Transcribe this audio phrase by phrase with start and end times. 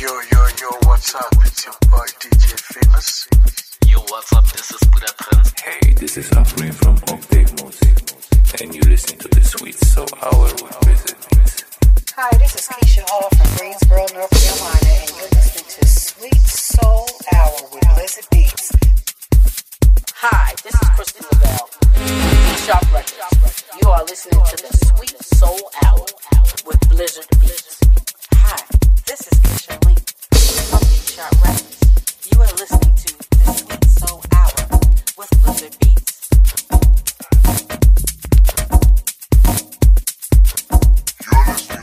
[0.00, 1.28] Yo, yo, yo, what's up?
[1.44, 3.28] It's your boy DJ Famous.
[3.86, 4.46] Yo, what's up?
[4.50, 5.52] This is Buddha Prince.
[5.60, 8.62] Hey, this is Afrin from Octave Music.
[8.62, 11.18] And you listen to the sweet soul hour with Visit.
[12.16, 17.06] Hi, this is Keisha Hall from Greensboro, North Carolina, and you're listening to Sweet Soul
[17.36, 18.72] Hour with Blizzard Beats.
[20.14, 21.68] Hi, this is Kristen Lavelle
[22.64, 23.64] Shop Records.
[23.82, 26.06] You are listening to the Sweet Soul Hour
[26.64, 27.80] with Blizzard Beats.
[28.52, 28.64] Hi,
[29.06, 29.38] this is
[32.32, 34.80] You are listening to The Sweet Soul Hour
[35.16, 35.30] with
[35.78, 36.30] Beats.
[41.30, 41.79] You're listening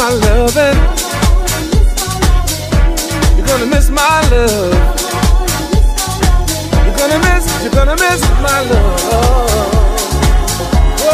[0.00, 0.78] my loving.
[3.36, 4.72] You're gonna miss my love.
[6.84, 9.00] You're gonna miss, you're gonna miss my love.
[11.02, 11.12] Oh,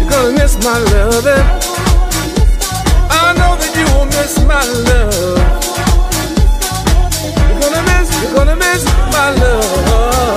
[0.00, 1.46] you're gonna miss my loving.
[3.10, 5.40] I know that you will miss my love.
[7.48, 10.33] You're gonna miss, you're gonna miss my love.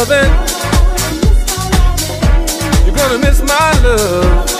[0.00, 0.32] loving.
[2.86, 4.50] You're gonna miss my love.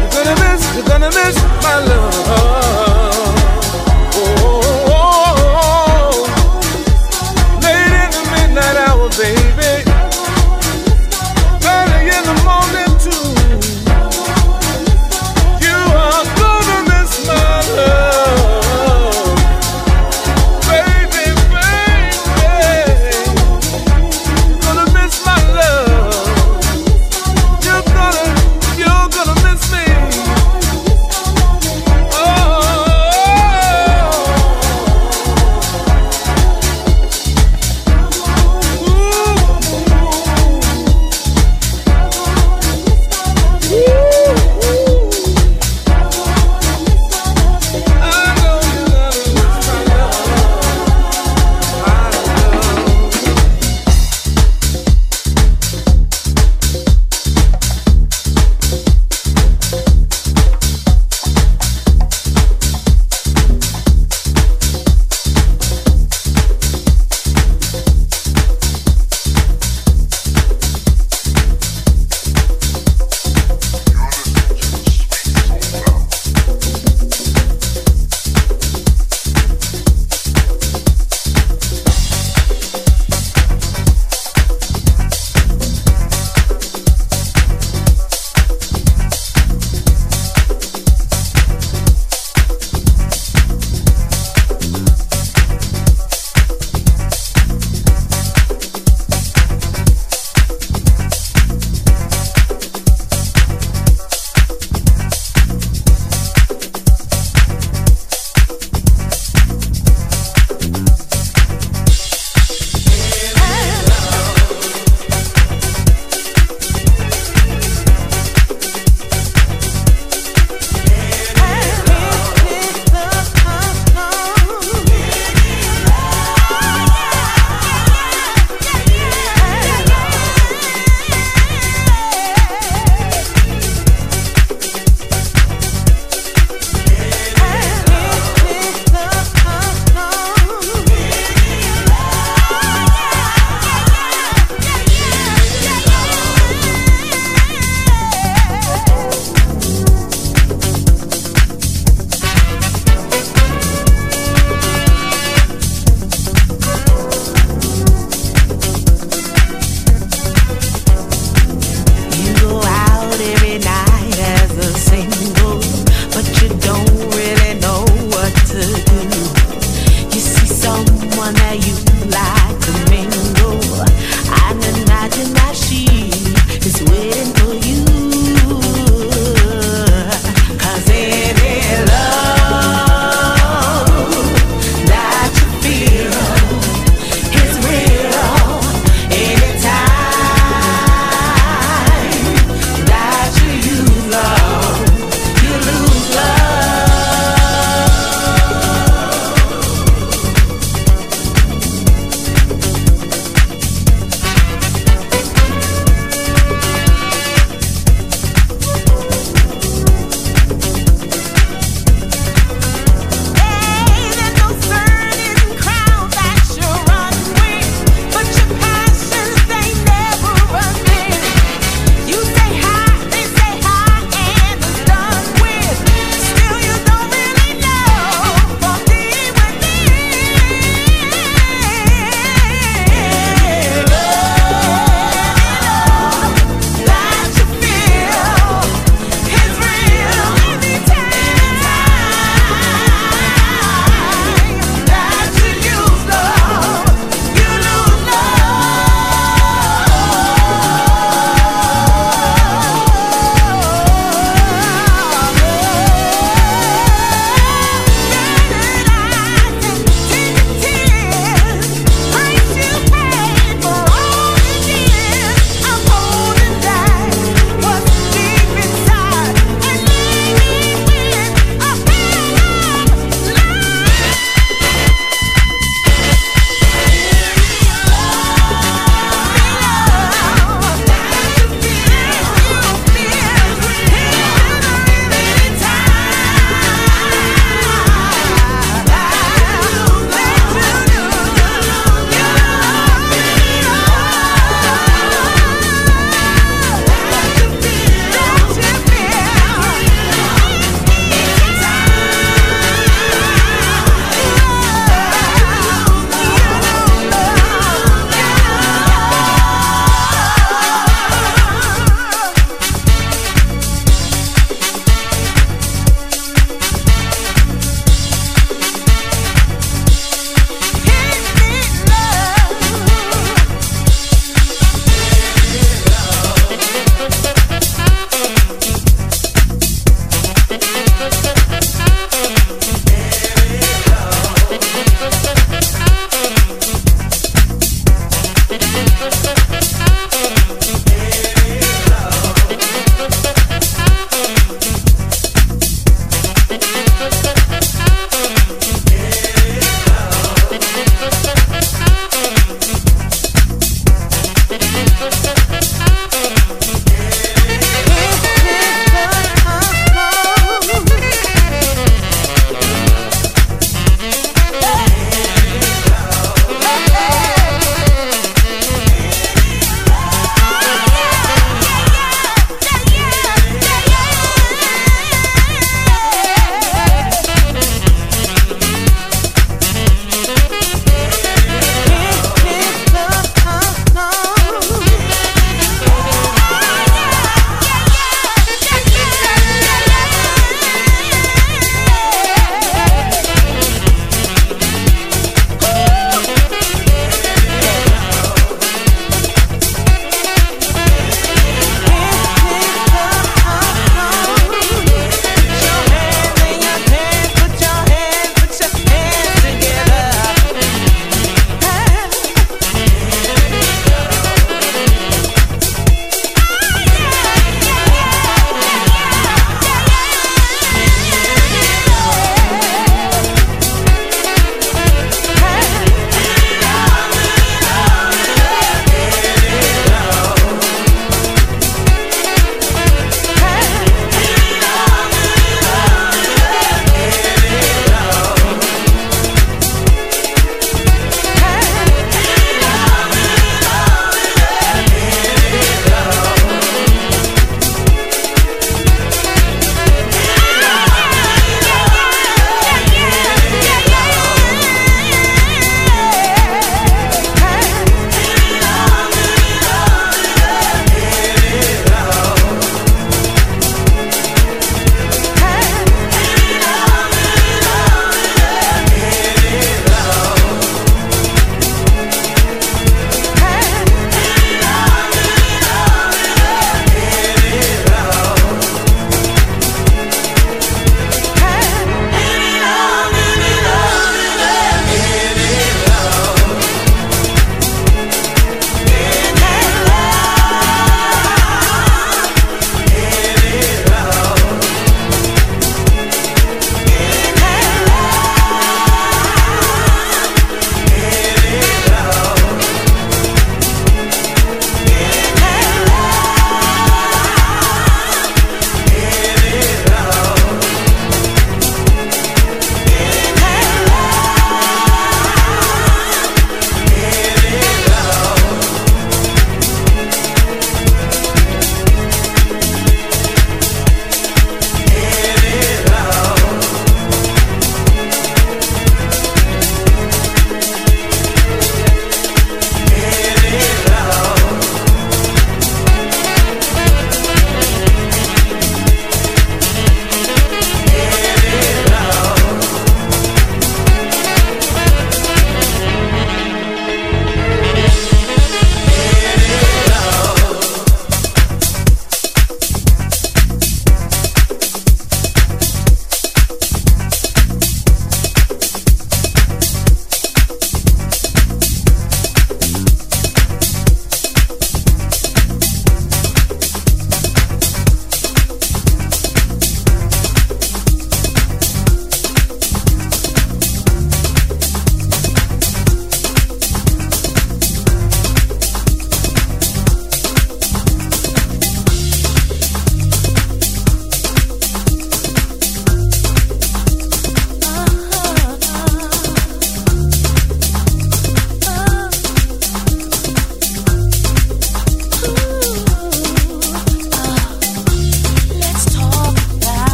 [0.00, 2.83] You're gonna miss, you're gonna miss my love.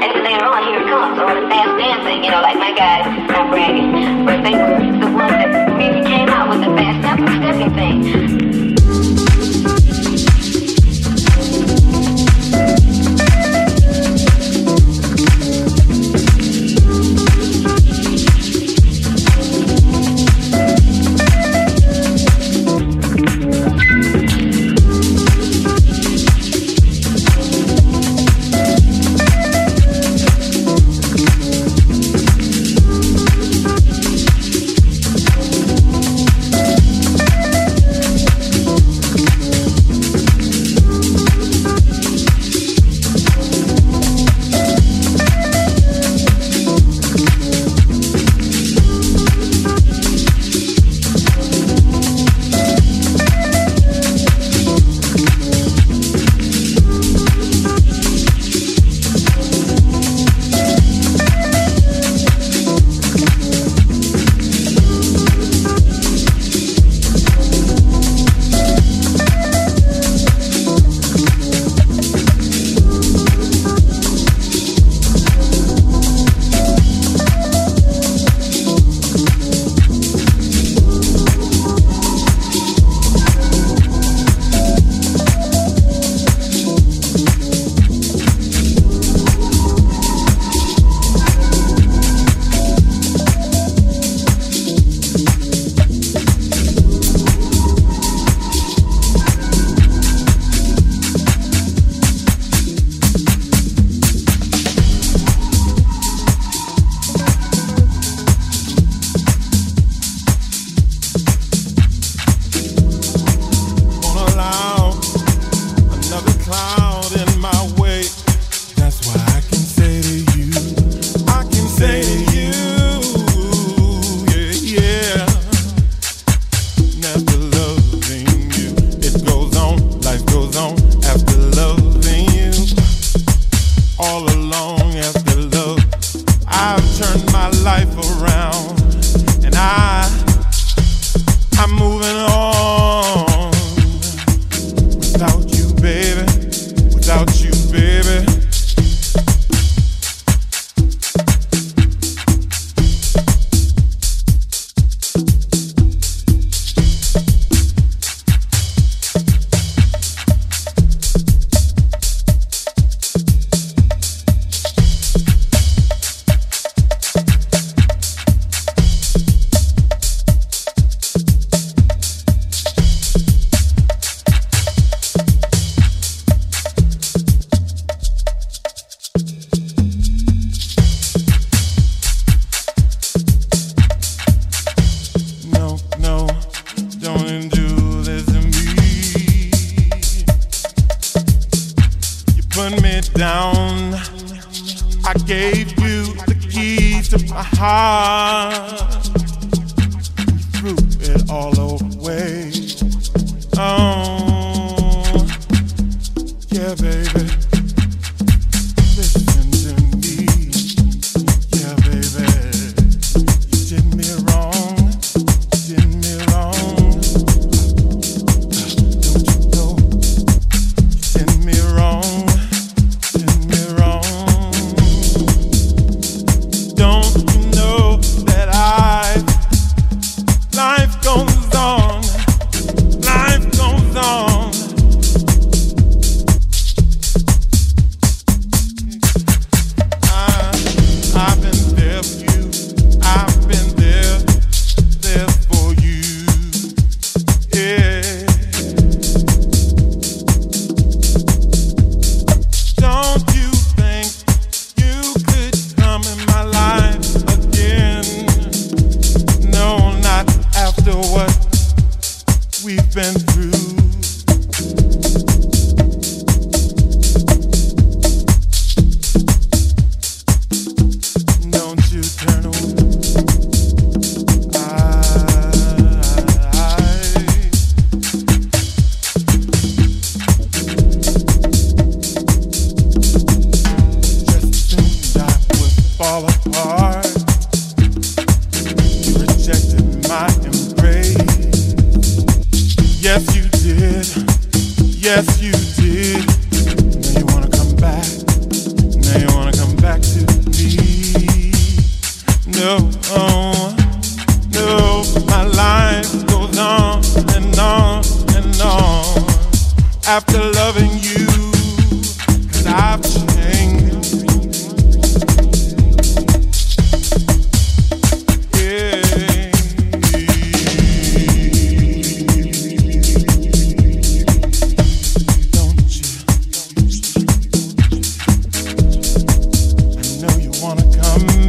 [0.00, 1.18] Anything oh, wrong, here it comes.
[1.18, 5.10] Or the fast dancing, you know, like my guys, not bragging, but they were the
[5.12, 8.63] ones that really came out with the fast step stepping thing.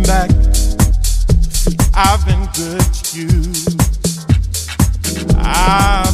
[0.03, 0.29] back,
[1.93, 3.53] I've been good to you.
[5.37, 6.04] I